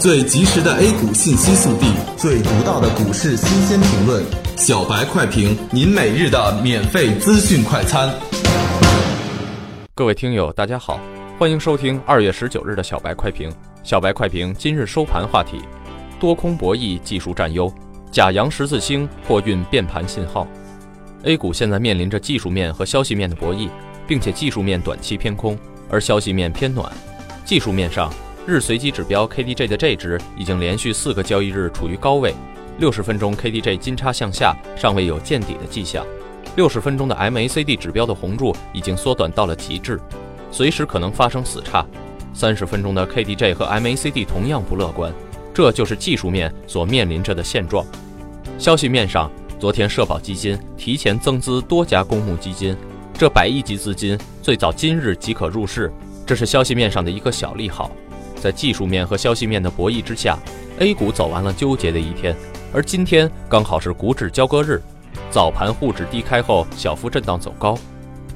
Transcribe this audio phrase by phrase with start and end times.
[0.00, 4.24] 最及时的 A 股信息速递，最独到的股市新鲜评论，
[4.56, 8.10] 小白快评，您每日的免费资讯快餐。
[9.94, 10.98] 各位听友，大家好，
[11.38, 13.52] 欢迎收听二月十九日的小白快评。
[13.82, 15.60] 小白快评今日收盘话题：
[16.18, 17.70] 多空博弈，技术占优，
[18.10, 20.48] 假阳十字星货运变盘信号。
[21.24, 23.68] A 股现在面临着技术面和消息面的博弈，
[24.08, 25.58] 并且技术面短期偏空，
[25.90, 26.90] 而消息面偏暖。
[27.44, 28.10] 技术面上，
[28.50, 32.34] 日随机指标 KDJ 的 J 值已经连续四个交易日处于高位，
[32.80, 36.04] 六十分钟 KDJ 金叉向下，尚未有见底的迹象。
[36.56, 40.00] 六十分钟的 MACD 指标的红柱已经缩短到了极致，
[40.50, 41.86] 随时可能发生死叉。
[42.34, 45.12] 三十分钟的 KDJ 和 MACD 同样不乐观，
[45.54, 47.86] 这就是技术面所面临着的现状。
[48.58, 52.76] 消息面上，昨天社保基金提前增资多家公募基金，
[53.14, 55.92] 这百亿级资金最早今日即可入市。
[56.26, 57.90] 这是消息面上的一个小利好，
[58.40, 60.38] 在技术面和消息面的博弈之下
[60.78, 62.34] ，A 股走完了纠结的一天，
[62.72, 64.80] 而今天刚好是股指交割日，
[65.30, 67.76] 早盘沪指低开后小幅震荡走高，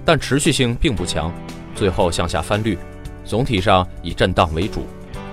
[0.04, 1.32] 但持续性并不强，
[1.74, 2.78] 最后向下翻绿，
[3.24, 4.84] 总体上以震荡为主。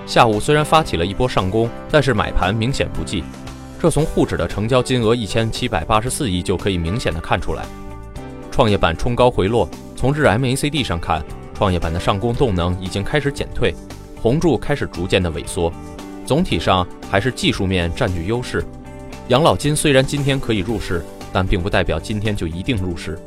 [0.07, 3.23] 下午虽然发起了一波上攻，但是买盘明显不济，
[3.79, 7.65] 这从沪指的成交金额一千七百八十四亿就可以明显的看出来。
[8.49, 11.23] 创业板冲高回落，从日 MACD 上看。
[11.53, 13.71] 创业板的上攻动能已经开始减退，
[14.21, 15.73] 红柱开始逐渐的萎缩，
[16.27, 18.63] 总体上还是技术面占据优势。
[19.29, 23.17] 养老金虽然今天可以入市，但并不代表今天就一定入市。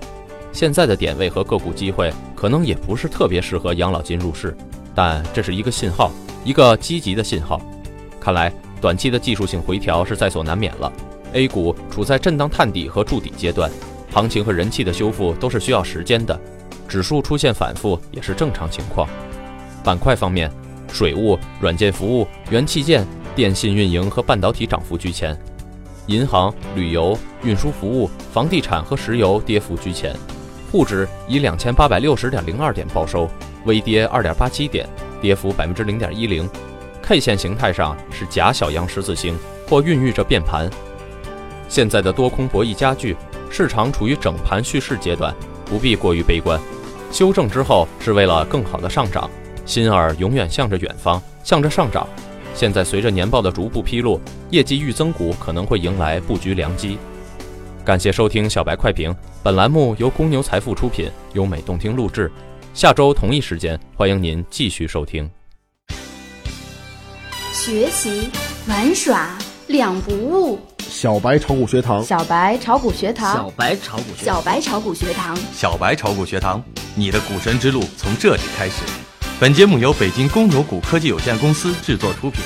[0.53, 4.57] 现在的点位和个股机会可能也不是特别适合养老金入市，
[4.95, 6.13] 但这是一个信号，
[6.45, 7.61] 一个积极的信号。
[8.21, 10.93] 看来短期的技术性回调是在所难免了。
[11.33, 13.69] A 股处在震荡探底和筑底阶段，
[14.13, 16.39] 行情和人气的修复都是需要时间的。
[16.87, 19.09] 指数出现反复也是正常情况。
[19.83, 20.49] 板块方面，
[20.95, 25.37] 水务、软件服务、元器件、电信运营和半导体涨幅居前，
[26.07, 30.15] 银行、旅游、运输服务、房地产和石油跌幅居前。
[30.71, 33.29] 沪指以两千八百六十点零二点报收，
[33.65, 34.89] 微跌二点八七点，
[35.21, 36.49] 跌幅百分之零点一零。
[37.03, 39.37] K 线形态上是假小阳十字星
[39.69, 40.71] 或孕育着变盘。
[41.69, 43.17] 现在的多空博弈加剧，
[43.51, 45.35] 市场处于整盘蓄势阶段，
[45.65, 46.61] 不必过于悲观。
[47.11, 49.29] 修正之后是为了更好的上涨，
[49.65, 52.07] 心儿永远向着远方，向着上涨。
[52.55, 54.21] 现在随着年报的逐步披露，
[54.51, 56.99] 业绩预增股可能会迎来布局良机。
[57.85, 62.31] 感谢收听小白快评，本栏目由公牛财富出品，优美动听录制。
[62.73, 65.29] 下周同一时间，欢迎您继续收听。
[67.53, 68.31] 学习
[68.69, 69.37] 玩耍
[69.67, 70.59] 两不误。
[70.79, 76.63] 小白炒股学堂，小白炒股学堂，小白炒股学，小白炒股学堂，小白炒股学堂，
[76.95, 78.83] 你的股神之路从这里开始。
[79.41, 82.41] 本节目由北京公牛谷科技有限公司制作出品。